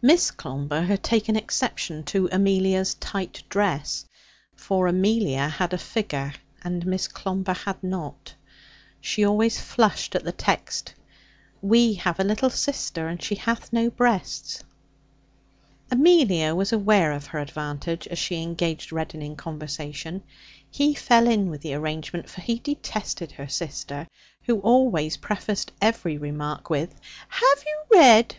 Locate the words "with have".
26.70-27.62